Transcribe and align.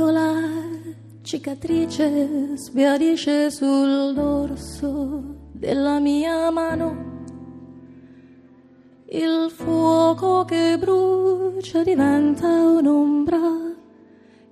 piccola 0.00 0.32
cicatrice 1.20 2.56
sbiadisce 2.56 3.50
sul 3.50 4.14
dorso 4.14 5.50
della 5.52 5.98
mia 5.98 6.50
mano. 6.50 7.18
Il 9.08 9.50
fuoco 9.50 10.46
che 10.46 10.78
brucia 10.78 11.82
diventa 11.82 12.46
un'ombra 12.48 13.74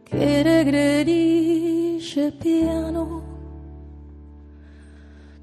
che 0.03 0.43
regredisce 0.43 2.33
piano. 2.33 3.23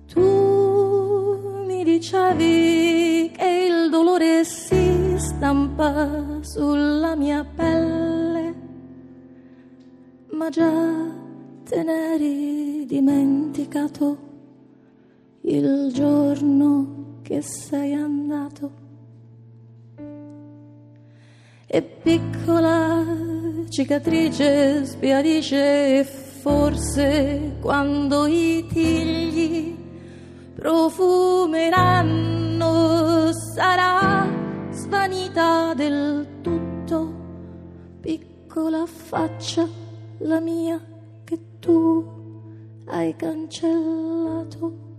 Tu 0.05 1.63
mi 1.65 1.83
dicevi 1.83 3.31
che 3.35 3.67
il 3.71 3.89
dolore 3.89 4.43
si 4.43 5.15
stampa 5.17 6.41
sulla 6.41 7.15
mia 7.15 7.43
pelle, 7.43 8.14
ma 10.35 10.49
già 10.49 10.69
te 11.63 11.81
n'eri 11.81 12.85
dimenticato 12.85 14.17
il 15.43 15.93
giorno 15.93 17.19
che 17.21 17.41
sei 17.41 17.93
andato. 17.93 18.83
E 21.65 21.81
piccola 21.81 23.01
cicatrice 23.69 24.83
sbiadisce 24.83 25.99
e 25.99 26.03
forse 26.03 27.55
quando 27.61 28.25
i 28.25 28.65
tigli 28.67 29.73
profumeranno 30.53 33.31
sarà 33.31 34.27
svanita 34.71 35.73
del 35.75 36.27
tutto 36.41 37.13
piccola 38.01 38.85
faccia 38.85 39.84
la 40.19 40.39
mia 40.39 40.81
che 41.23 41.39
tu 41.59 42.83
hai 42.85 43.15
cancellato 43.15 44.94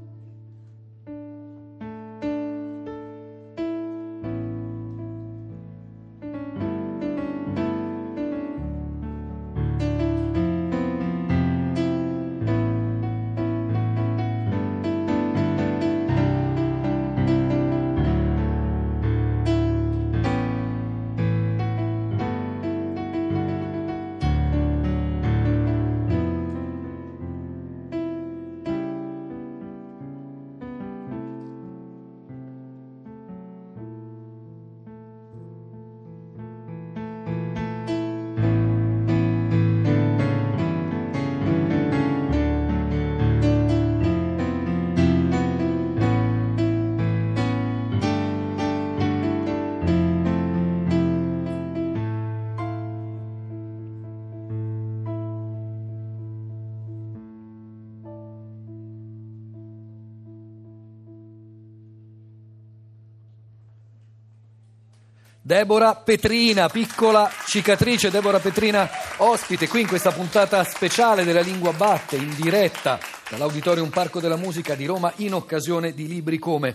Deborah 65.47 65.95
Petrina, 65.95 66.69
piccola 66.69 67.31
cicatrice, 67.47 68.11
Deborah 68.11 68.41
Petrina 68.41 68.91
ospite 69.19 69.69
qui 69.69 69.83
in 69.83 69.87
questa 69.87 70.11
puntata 70.11 70.65
speciale 70.65 71.23
della 71.23 71.41
Lingua 71.41 71.73
Batte, 71.73 72.17
in 72.17 72.35
diretta 72.35 72.99
dall'Auditorium 73.31 73.91
Parco 73.91 74.19
della 74.19 74.35
Musica 74.35 74.75
di 74.75 74.87
Roma 74.87 75.13
in 75.19 75.35
occasione 75.35 75.95
di 75.95 76.09
libri 76.09 76.41
come 76.41 76.75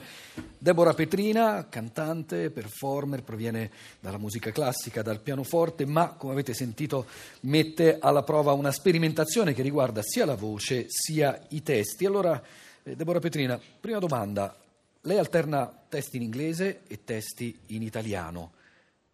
Deborah 0.57 0.93
Petrina, 0.93 1.67
cantante, 1.67 2.49
performer, 2.49 3.23
proviene 3.23 3.71
dalla 3.99 4.17
musica 4.17 4.51
classica, 4.51 5.01
dal 5.01 5.19
pianoforte, 5.19 5.85
ma 5.85 6.13
come 6.13 6.31
avete 6.31 6.53
sentito 6.53 7.07
mette 7.41 7.97
alla 7.99 8.23
prova 8.23 8.53
una 8.53 8.71
sperimentazione 8.71 9.53
che 9.53 9.63
riguarda 9.63 10.01
sia 10.01 10.23
la 10.25 10.35
voce 10.35 10.85
sia 10.87 11.37
i 11.49 11.61
testi. 11.61 12.05
Allora, 12.05 12.41
eh, 12.83 12.95
Deborah 12.95 13.19
Petrina, 13.19 13.59
prima 13.81 13.99
domanda, 13.99 14.55
lei 15.01 15.17
alterna 15.17 15.69
testi 15.89 16.15
in 16.15 16.23
inglese 16.23 16.83
e 16.87 17.03
testi 17.03 17.59
in 17.65 17.81
italiano. 17.81 18.59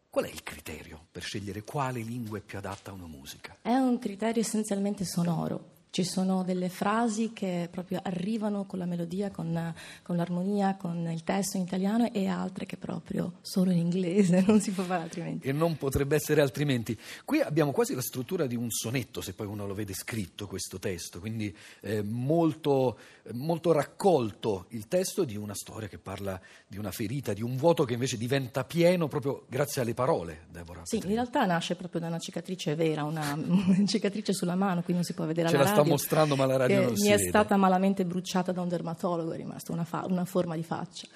Qual 0.09 0.25
è 0.25 0.29
il 0.29 0.41
criterio 0.41 1.07
per 1.11 1.21
scegliere 1.21 1.63
quale 1.63 1.99
lingua 1.99 2.37
è 2.37 2.41
più 2.41 2.57
adatta 2.57 2.91
a 2.91 2.93
una 2.93 3.07
musica? 3.07 3.57
È 3.61 3.75
un 3.75 3.99
criterio 3.99 4.41
essenzialmente 4.41 5.05
sonoro. 5.05 5.76
Ci 5.89 6.03
sono 6.03 6.43
delle 6.43 6.69
frasi 6.69 7.33
che 7.33 7.67
proprio 7.71 7.99
arrivano 8.03 8.65
con 8.65 8.79
la 8.79 8.85
melodia, 8.85 9.31
con, 9.31 9.73
con, 10.03 10.15
l'armonia, 10.15 10.75
con 10.75 11.09
il 11.09 11.23
testo 11.23 11.57
in 11.57 11.63
italiano 11.63 12.11
e 12.11 12.27
altre 12.27 12.65
che 12.65 12.77
proprio 12.77 13.39
solo 13.41 13.71
in 13.71 13.77
inglese, 13.77 14.43
non 14.47 14.59
si 14.61 14.71
può 14.71 14.83
fare 14.83 15.03
altrimenti. 15.03 15.47
E 15.47 15.51
non 15.51 15.77
potrebbe 15.77 16.15
essere 16.15 16.41
altrimenti. 16.41 16.97
Qui 17.25 17.41
abbiamo 17.41 17.71
quasi 17.71 17.95
la 17.95 18.01
struttura 18.01 18.45
di 18.45 18.55
un 18.55 18.69
sonetto, 18.69 19.21
se 19.21 19.33
poi 19.33 19.47
uno 19.47 19.65
lo 19.65 19.73
vede 19.73 19.93
scritto 19.93 20.47
questo 20.47 20.77
testo, 20.79 21.19
quindi 21.19 21.55
eh, 21.81 22.03
molto 22.03 22.97
molto 23.33 23.71
raccolto 23.71 24.65
il 24.69 24.87
testo 24.87 25.23
di 25.23 25.35
una 25.35 25.53
storia 25.53 25.87
che 25.87 25.97
parla 25.97 26.39
di 26.67 26.77
una 26.77 26.91
ferita, 26.91 27.33
di 27.33 27.41
un 27.41 27.57
vuoto 27.57 27.83
che 27.83 27.93
invece 27.93 28.17
diventa 28.17 28.63
pieno 28.63 29.07
proprio 29.07 29.45
grazie 29.49 29.81
alle 29.81 29.93
parole, 29.93 30.45
Deborah. 30.49 30.81
Sì, 30.83 30.97
in 30.97 31.07
realtà 31.07 31.45
nasce 31.45 31.75
proprio 31.75 32.01
da 32.01 32.07
una 32.07 32.19
cicatrice 32.19 32.75
vera, 32.75 33.03
una 33.03 33.37
cicatrice 33.85 34.33
sulla 34.33 34.55
mano, 34.55 34.81
qui 34.81 34.93
non 34.93 35.03
si 35.03 35.13
può 35.13 35.25
vedere 35.25 35.49
Ce 35.49 35.57
la 35.57 35.63
radio. 35.63 35.76
Sta 35.81 35.89
mostrando, 35.89 36.35
ma 36.35 36.45
la 36.45 36.57
radio 36.57 36.81
non 36.81 36.91
mi 36.91 36.97
si 36.97 37.07
è 37.07 37.15
vede. 37.15 37.29
stata 37.29 37.55
malamente 37.57 38.05
bruciata 38.05 38.51
da 38.51 38.61
un 38.61 38.67
dermatologo, 38.67 39.31
è 39.31 39.37
rimasta 39.37 39.71
una, 39.71 39.83
fa- 39.83 40.05
una 40.07 40.25
forma 40.25 40.55
di 40.55 40.63
faccia. 40.63 41.07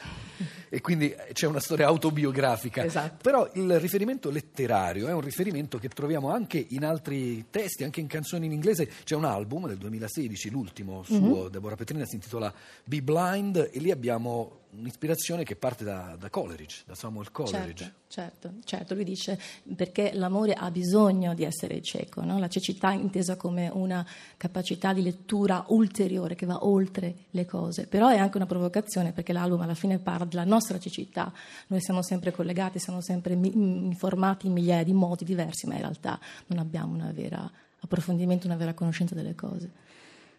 E 0.69 0.81
quindi 0.81 1.13
c'è 1.33 1.47
una 1.47 1.59
storia 1.59 1.88
autobiografica. 1.88 2.83
Esatto. 2.83 3.17
Però 3.22 3.49
il 3.53 3.79
riferimento 3.79 4.29
letterario 4.29 5.07
è 5.07 5.13
un 5.13 5.22
riferimento 5.22 5.77
che 5.77 5.89
troviamo 5.89 6.31
anche 6.31 6.66
in 6.69 6.85
altri 6.85 7.45
testi, 7.49 7.83
anche 7.83 7.99
in 7.99 8.07
canzoni 8.07 8.45
in 8.45 8.51
inglese. 8.51 8.89
C'è 9.03 9.16
un 9.16 9.25
album 9.25 9.67
del 9.67 9.77
2016, 9.77 10.49
l'ultimo 10.49 11.03
suo, 11.03 11.17
mm-hmm. 11.17 11.47
Deborah 11.47 11.75
Petrina, 11.75 12.05
si 12.05 12.16
intitola 12.16 12.53
Be 12.83 13.01
Blind 13.01 13.69
e 13.72 13.79
lì 13.79 13.91
abbiamo 13.91 14.60
un'ispirazione 14.77 15.43
che 15.43 15.55
parte 15.55 15.83
da, 15.83 16.15
da 16.17 16.29
Coleridge, 16.29 16.83
da 16.85 16.95
Samuel 16.95 17.31
Coleridge. 17.31 17.93
Certo, 18.07 18.49
certo, 18.49 18.53
certo, 18.63 18.93
lui 18.93 19.03
dice 19.03 19.39
perché 19.75 20.11
l'amore 20.13 20.53
ha 20.53 20.71
bisogno 20.71 21.33
di 21.33 21.43
essere 21.43 21.81
cieco, 21.81 22.23
no? 22.23 22.39
la 22.39 22.47
cecità 22.47 22.91
intesa 22.91 23.35
come 23.35 23.69
una 23.71 24.05
capacità 24.37 24.93
di 24.93 25.01
lettura 25.01 25.65
ulteriore 25.69 26.35
che 26.35 26.45
va 26.45 26.65
oltre 26.65 27.15
le 27.31 27.45
cose, 27.45 27.87
però 27.87 28.09
è 28.09 28.17
anche 28.17 28.37
una 28.37 28.45
provocazione 28.45 29.11
perché 29.11 29.33
l'album 29.33 29.61
alla 29.61 29.75
fine 29.75 29.99
parla 29.99 30.25
della 30.25 30.45
nostra 30.45 30.79
cecità, 30.79 31.31
noi 31.67 31.81
siamo 31.81 32.01
sempre 32.01 32.31
collegati, 32.31 32.79
siamo 32.79 33.01
sempre 33.01 33.34
informati 33.34 34.47
in 34.47 34.53
migliaia 34.53 34.84
di 34.84 34.93
modi 34.93 35.25
diversi, 35.25 35.67
ma 35.67 35.73
in 35.75 35.81
realtà 35.81 36.19
non 36.47 36.59
abbiamo 36.59 36.93
una 36.93 37.11
vera 37.11 37.49
approfondimento, 37.79 38.47
una 38.47 38.55
vera 38.55 38.73
conoscenza 38.73 39.16
delle 39.16 39.35
cose. 39.35 39.90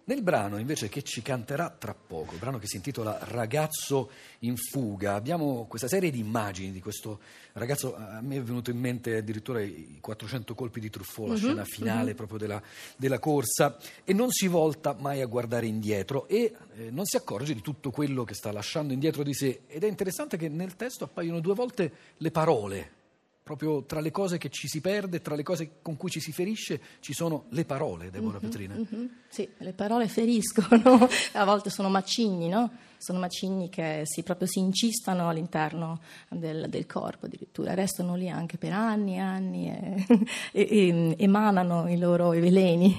Nel 0.05 0.23
brano 0.23 0.59
invece 0.59 0.89
che 0.89 1.03
ci 1.03 1.23
canterà 1.23 1.71
tra 1.71 1.95
poco, 1.95 2.33
il 2.33 2.41
brano 2.41 2.59
che 2.59 2.67
si 2.67 2.75
intitola 2.75 3.19
Ragazzo 3.23 4.11
in 4.41 4.57
fuga, 4.57 5.15
abbiamo 5.15 5.67
questa 5.69 5.87
serie 5.87 6.11
di 6.11 6.19
immagini 6.19 6.73
di 6.73 6.81
questo 6.81 7.21
ragazzo, 7.53 7.95
a 7.95 8.21
me 8.21 8.37
è 8.37 8.43
venuto 8.43 8.71
in 8.71 8.79
mente 8.79 9.19
addirittura 9.19 9.61
i 9.61 9.99
400 10.01 10.57
colpi 10.57 10.81
di 10.81 10.91
Truffaut, 10.91 11.29
la 11.29 11.35
uh-huh, 11.35 11.41
scena 11.41 11.65
finale 11.65 12.11
uh-huh. 12.11 12.17
proprio 12.17 12.39
della, 12.39 12.61
della, 12.97 13.21
corsa, 13.21 13.79
e 14.03 14.13
non 14.13 14.33
si 14.33 14.49
volta 14.49 14.97
mai 14.99 15.21
a 15.21 15.27
guardare 15.27 15.67
indietro 15.67 16.27
e 16.27 16.53
eh, 16.75 16.91
non 16.91 17.05
si 17.05 17.17
accorge 17.17 17.55
di 17.55 17.61
tutto 17.61 17.93
quello 17.93 18.25
che 18.25 18.35
sta 18.35 18.51
lasciando 18.51 18.93
indietro 18.93 19.23
di 19.23 19.35
sé. 19.35 19.61
Ed 19.69 19.85
è 19.85 19.87
interessante 19.87 20.37
che 20.37 20.49
nel 20.49 20.75
testo 20.75 21.05
appaiono 21.05 21.39
due 21.39 21.55
volte 21.55 21.93
le 22.17 22.31
parole 22.33 23.01
proprio 23.43 23.85
tra 23.85 24.01
le 24.01 24.11
cose 24.11 24.39
che 24.39 24.51
ci 24.51 24.69
si 24.69 24.81
perde, 24.81 25.21
tra 25.21 25.35
le 25.35 25.43
cose 25.43 25.79
con 25.83 25.97
cui 25.97 26.11
ci 26.11 26.21
si 26.21 26.33
ferisce, 26.33 26.81
ci 27.01 27.13
sono 27.13 27.47
le 27.51 27.65
parole, 27.65 28.11
Deborah 28.11 28.39
mm-hmm, 28.39 28.51
Petrina. 28.51 28.75
Mm-hmm. 28.75 29.07
Sì, 29.29 29.49
le 29.59 29.73
parole 29.73 30.09
feriscono, 30.09 31.09
a 31.33 31.45
volte 31.45 31.71
sono 31.71 31.89
macigni, 31.89 32.49
no? 32.49 32.71
Sono 33.03 33.19
macigni 33.19 33.69
che 33.69 34.03
si, 34.05 34.23
proprio 34.23 34.47
si 34.47 34.61
incistano 34.61 35.29
all'interno 35.29 35.99
del, 36.29 36.67
del 36.69 36.87
corpo 36.87 37.27
addirittura, 37.27 37.75
restano 37.75 38.15
lì 38.15 38.29
anche 38.29 38.59
per 38.59 38.73
anni 38.73 39.17
e 39.17 39.19
anni 39.19 39.69
e, 39.69 40.07
e, 40.53 40.67
e 40.69 41.17
emanano 41.19 41.89
i 41.89 41.99
loro 41.99 42.31
veleni. 42.31 42.97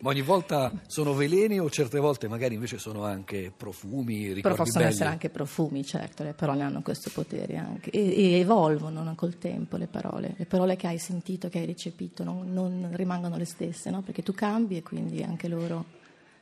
Ma 0.00 0.10
ogni 0.10 0.22
volta 0.22 0.72
sono 0.86 1.14
veleni 1.14 1.58
o 1.58 1.68
certe 1.68 1.98
volte 1.98 2.28
magari 2.28 2.54
invece 2.54 2.78
sono 2.78 3.04
anche 3.04 3.52
profumi, 3.54 4.32
ricordi 4.32 4.40
Però 4.42 4.54
possono 4.54 4.84
belli? 4.84 4.94
essere 4.94 5.08
anche 5.10 5.30
profumi, 5.30 5.84
certo, 5.84 6.22
le 6.22 6.32
parole 6.32 6.62
hanno 6.62 6.82
questo 6.82 7.10
potere 7.12 7.56
anche 7.56 7.90
e, 7.90 7.98
e 8.00 8.38
evolvono 8.38 9.12
col 9.16 9.38
tempo 9.38 9.76
le 9.76 9.88
parole, 9.88 10.34
le 10.36 10.46
parole 10.46 10.76
che 10.76 10.86
hai 10.86 10.98
sentito, 10.98 11.48
che 11.48 11.58
hai 11.58 11.66
recepito 11.66 12.22
non, 12.22 12.52
non 12.52 12.90
rimangono 12.92 13.36
le 13.36 13.46
stesse, 13.46 13.90
no? 13.90 14.02
perché 14.02 14.22
tu 14.22 14.32
cambi 14.32 14.76
e 14.76 14.82
quindi 14.82 15.22
anche 15.22 15.48
loro 15.48 15.84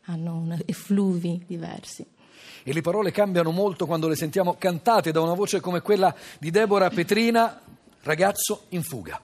hanno 0.04 0.56
effluvi 0.66 1.42
diversi. 1.46 2.06
E 2.62 2.72
le 2.72 2.80
parole 2.80 3.10
cambiano 3.10 3.50
molto 3.50 3.86
quando 3.86 4.08
le 4.08 4.16
sentiamo 4.16 4.56
cantate 4.58 5.12
da 5.12 5.20
una 5.20 5.34
voce 5.34 5.60
come 5.60 5.80
quella 5.80 6.14
di 6.38 6.50
Deborah 6.50 6.90
Petrina, 6.90 7.60
ragazzo 8.02 8.64
in 8.70 8.82
fuga. 8.82 9.20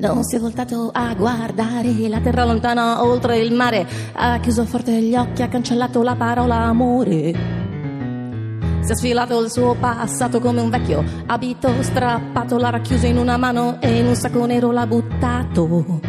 Non 0.00 0.22
si 0.22 0.36
è 0.36 0.38
voltato 0.38 0.90
a 0.92 1.12
guardare 1.14 1.92
la 2.08 2.20
terra 2.20 2.44
lontana 2.44 3.04
oltre 3.04 3.38
il 3.38 3.52
mare, 3.52 3.84
ha 4.12 4.38
chiuso 4.38 4.64
forte 4.64 4.92
gli 5.02 5.16
occhi, 5.16 5.42
ha 5.42 5.48
cancellato 5.48 6.02
la 6.02 6.14
parola 6.14 6.54
amore. 6.54 7.32
Si 8.80 8.92
è 8.92 8.94
sfilato 8.94 9.42
il 9.42 9.50
suo 9.50 9.74
passato 9.74 10.38
come 10.38 10.60
un 10.60 10.70
vecchio 10.70 11.02
abito 11.26 11.82
strappato, 11.82 12.58
l'ha 12.58 12.70
racchiuso 12.70 13.06
in 13.06 13.18
una 13.18 13.36
mano 13.36 13.80
e 13.80 13.98
in 13.98 14.06
un 14.06 14.14
sacco 14.14 14.46
nero 14.46 14.70
l'ha 14.70 14.86
buttato. 14.86 16.00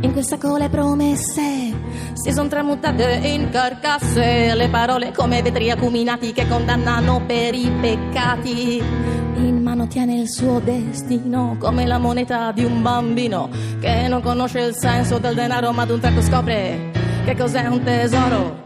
In 0.00 0.10
quel 0.10 0.24
sacco 0.24 0.56
le 0.56 0.70
promesse 0.70 1.74
si 2.14 2.32
sono 2.32 2.48
tramutate 2.48 3.20
in 3.22 3.50
carcasse, 3.50 4.54
le 4.54 4.68
parole 4.70 5.12
come 5.12 5.42
vetri 5.42 5.70
acuminati 5.70 6.32
che 6.32 6.48
condannano 6.48 7.22
per 7.26 7.54
i 7.54 7.70
peccati. 7.80 8.82
In 9.34 9.62
mano 9.62 9.86
tiene 9.86 10.20
il 10.20 10.28
suo 10.28 10.60
destino 10.60 11.56
come 11.58 11.86
la 11.86 11.98
moneta 11.98 12.52
di 12.52 12.64
un 12.64 12.82
bambino 12.82 13.48
che 13.80 14.06
non 14.08 14.20
conosce 14.22 14.60
il 14.60 14.74
senso 14.76 15.18
del 15.18 15.34
denaro 15.34 15.72
ma 15.72 15.82
ad 15.82 15.90
un 15.90 16.00
tratto 16.00 16.22
scopre 16.22 16.90
che 17.24 17.36
cos'è 17.36 17.66
un 17.66 17.82
tesoro. 17.82 18.60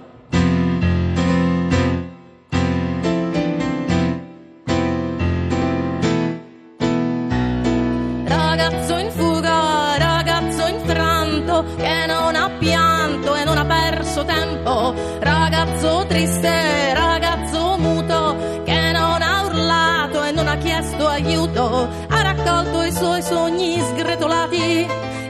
Ragazzo 8.24 8.96
in 8.98 9.10
fuga, 9.10 9.96
ragazzo 9.98 10.66
infranto 10.66 11.64
che 11.76 12.04
non 12.06 12.34
ha 12.34 12.50
pianto 12.58 13.34
e 13.34 13.44
non 13.44 13.58
ha 13.58 13.64
perso 13.64 14.24
tempo, 14.24 14.94
ragazzo 15.20 16.04
triste, 16.08 16.85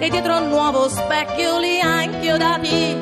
e 0.07 0.09
dietro 0.09 0.39
un 0.39 0.49
nuovo 0.51 0.89
specchio 0.89 1.59
li 1.59 1.81
ha 1.81 2.03
inchiodati. 2.03 2.95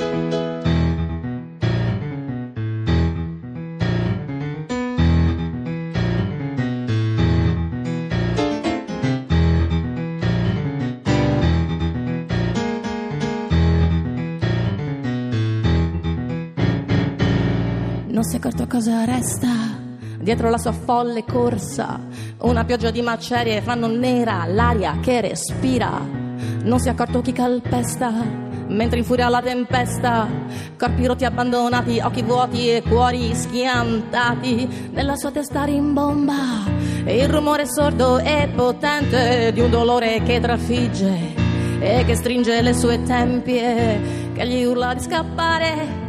Non 18.06 18.22
si 18.22 18.34
è 18.34 18.38
accorto 18.38 18.66
cosa 18.66 19.04
resta 19.04 19.48
dietro 20.18 20.48
la 20.48 20.56
sua 20.56 20.72
folle 20.72 21.22
corsa. 21.24 22.00
Una 22.38 22.64
pioggia 22.64 22.90
di 22.90 23.02
macerie 23.02 23.60
fanno 23.60 23.88
nera 23.88 24.46
l'aria 24.46 24.98
che 25.00 25.20
respira. 25.20 26.23
Non 26.64 26.78
si 26.78 26.88
è 26.88 26.92
accorto 26.92 27.20
chi 27.20 27.32
calpesta 27.32 28.10
mentre 28.68 28.98
infuria 28.98 29.28
la 29.28 29.42
tempesta. 29.42 30.26
Corpi 30.78 31.04
rotti 31.04 31.26
abbandonati, 31.26 32.00
occhi 32.00 32.22
vuoti 32.22 32.70
e 32.70 32.82
cuori 32.82 33.34
schiantati. 33.34 34.90
Nella 34.92 35.14
sua 35.14 35.30
testa 35.30 35.64
rimbomba 35.64 36.64
il 37.06 37.28
rumore 37.28 37.66
sordo 37.66 38.18
e 38.18 38.48
potente 38.54 39.52
di 39.52 39.60
un 39.60 39.70
dolore 39.70 40.22
che 40.22 40.40
trafigge 40.40 41.34
e 41.80 42.04
che 42.06 42.14
stringe 42.14 42.62
le 42.62 42.72
sue 42.72 43.02
tempie, 43.02 44.32
che 44.32 44.46
gli 44.46 44.64
urla 44.64 44.94
di 44.94 45.00
scappare 45.00 46.02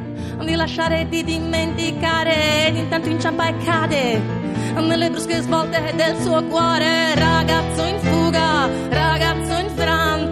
di 0.43 0.55
lasciare 0.55 1.07
di 1.09 1.23
dimenticare 1.23 2.67
ed 2.67 2.75
intanto 2.75 3.09
inciampa 3.09 3.47
e 3.47 3.57
cade 3.63 4.21
nelle 4.81 5.09
brusche 5.09 5.39
svolte 5.39 5.93
del 5.95 6.17
suo 6.21 6.43
cuore 6.43 7.15
ragazzo 7.15 7.85
in 7.85 7.99
fuga 7.99 8.69
ragazzo 8.89 9.57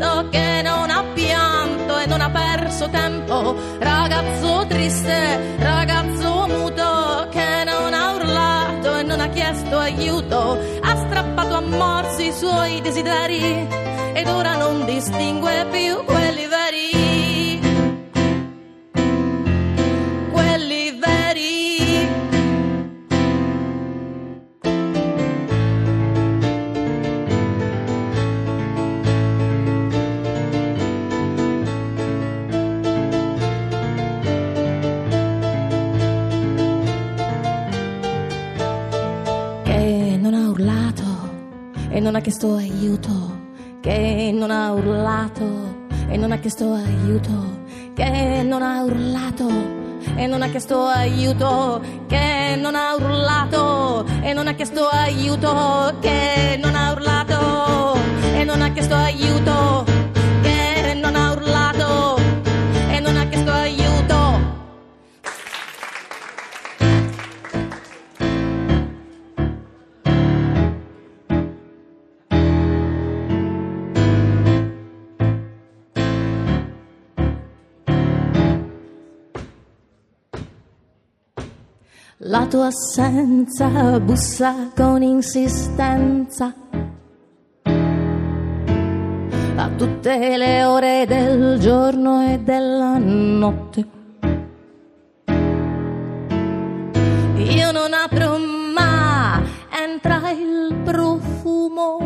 infranto 0.04 0.30
che 0.30 0.62
non 0.64 0.90
ha 0.90 1.04
pianto 1.14 1.98
e 1.98 2.06
non 2.06 2.22
ha 2.22 2.30
perso 2.30 2.90
tempo. 2.90 3.56
Ragazzo 3.80 4.66
triste 4.68 5.56
ragazzo 5.58 6.48
muto 6.48 7.28
che 7.32 7.64
non 7.66 7.94
ha 7.94 8.14
urlato 8.14 8.98
e 8.98 9.04
non 9.04 9.20
ha 9.20 9.30
chiesto 9.30 9.78
aiuto. 9.78 10.60
Ha 10.82 10.96
strappato 10.96 11.56
a 11.56 11.62
morsi 11.62 12.28
i 12.28 12.34
suoi 12.34 12.82
desideri 12.82 13.68
ed 14.14 14.28
ora 14.28 14.56
non 14.58 14.86
distingue 14.86 15.66
più 15.72 16.04
quelli 16.04 16.46
veri 16.48 17.12
non 42.03 42.15
ha 42.15 42.19
chiesto 42.19 42.55
aiuto. 42.55 43.41
Che 43.81 44.31
non 44.33 44.51
ha 44.51 44.72
urlato 44.74 45.88
e 46.10 46.17
non 46.17 46.33
ha 46.33 46.38
chiesto 46.38 46.74
aiuto. 46.74 47.62
Che 47.95 48.43
non 48.43 48.62
ha 48.62 48.83
urlato 48.83 49.81
e 50.15 50.27
non 50.27 50.41
ha 50.41 50.48
chiesto 50.50 50.86
aiuto, 50.86 51.81
che 52.07 52.55
non 52.57 52.75
ha 52.75 52.93
urlato 52.95 54.05
e 54.22 54.33
non 54.33 54.48
ha 54.48 54.53
chiesto 54.53 54.88
aiuto, 54.88 55.95
che 56.01 56.23
La 82.17 82.46
tua 82.46 82.67
assenza 82.67 84.00
bussa 84.00 84.70
con 84.75 85.01
insistenza. 85.01 86.53
A 89.55 89.70
tutte 89.75 90.38
le 90.38 90.63
ore 90.63 91.05
del 91.08 91.58
giorno 91.60 92.32
e 92.32 92.38
della 92.38 93.00
notte. 93.00 93.88
Io 97.36 97.72
non 97.72 97.93
apro 97.93 98.38
ma 98.74 99.41
entra 99.72 100.29
il 100.29 100.75
profumo. 100.84 101.98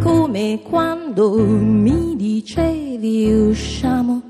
Come 0.00 0.62
quando 0.62 1.34
mi 1.36 2.16
dicevi 2.16 3.32
usciamo 3.32 4.25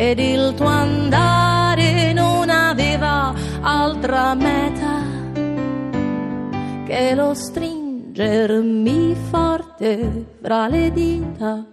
ed 0.00 0.20
il 0.20 0.54
tuo 0.54 0.66
andare 0.66 2.12
non 2.12 2.48
aveva 2.48 3.34
altra 3.60 4.32
meta 4.34 5.02
che 6.86 7.14
lo 7.16 7.34
stringermi 7.34 9.16
forte 9.28 10.36
fra 10.40 10.68
le 10.68 10.92
dita. 10.92 11.66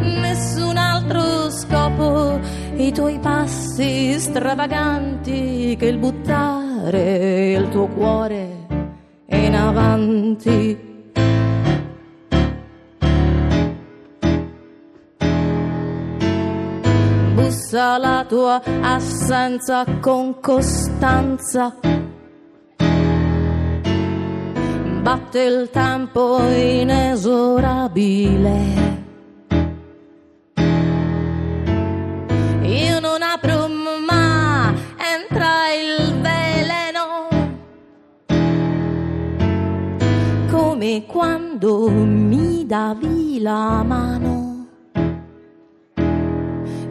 Nessun 0.00 0.76
altro 0.76 1.48
scopo 1.48 2.40
i 2.74 2.90
tuoi 2.92 3.20
passi 3.20 4.18
stravaganti 4.18 5.76
che 5.78 5.86
il 5.86 5.98
buttare 5.98 7.52
il 7.52 7.68
tuo 7.68 7.86
cuore 7.86 8.66
in 9.28 9.54
avanti. 9.54 10.93
Bussa 17.74 17.98
la 17.98 18.24
tua 18.28 18.62
assenza 18.82 19.84
con 19.98 20.38
costanza. 20.38 21.74
Batte 25.02 25.40
il 25.42 25.68
tempo 25.72 26.38
inesorabile. 26.38 27.42
Come 40.48 41.06
quando 41.06 41.90
mi 41.90 42.64
davi 42.66 43.40
la 43.40 43.82
mano 43.82 44.33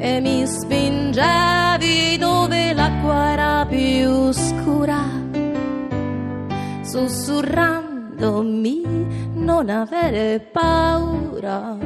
e 0.06 0.20
mi 0.20 0.46
spingevi 0.46 2.18
dove 2.20 2.74
l'acqua 2.74 3.32
era 3.32 3.66
più 3.66 4.34
scura, 4.34 5.02
sussurrandomi 6.82 8.82
non 9.36 9.70
avere 9.70 10.42
paura. 10.52 11.78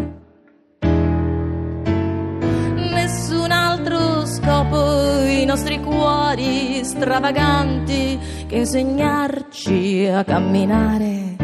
Nessun 2.91 3.51
altro 3.51 4.25
scopo 4.25 5.21
i 5.21 5.45
nostri 5.45 5.79
cuori 5.79 6.83
stravaganti 6.83 8.17
che 8.47 8.55
insegnarci 8.55 10.07
a 10.07 10.23
camminare 10.23 11.35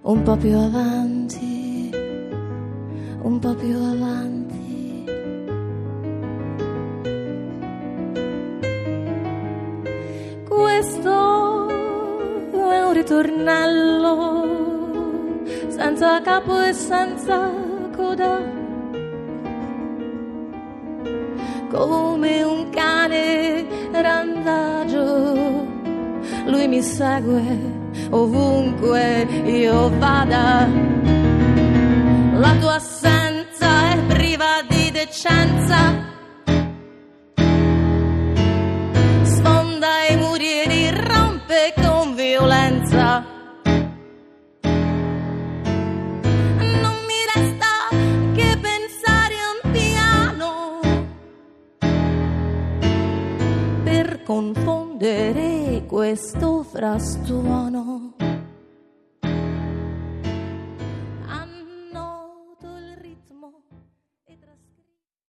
un 0.00 0.22
po' 0.22 0.36
più 0.36 0.56
avanti, 0.56 1.90
un 3.20 3.38
po' 3.38 3.54
più 3.54 3.76
avanti. 3.76 4.53
Ritornello 13.04 14.48
senza 15.68 16.22
capo 16.22 16.62
e 16.62 16.72
senza 16.72 17.50
coda. 17.94 18.40
Come 21.70 22.42
un 22.44 22.70
cane 22.70 23.66
randagio, 23.92 25.66
lui 26.46 26.66
mi 26.66 26.80
segue 26.80 27.42
ovunque 28.08 29.26
io 29.44 29.90
vada. 29.98 30.66
La 32.32 32.56
tua 32.58 32.76
assenza 32.76 33.90
è 33.92 33.98
priva 34.08 34.62
di 34.66 34.90
decenza. 34.90 36.13
Questo 56.04 56.62
frastuono 56.64 58.23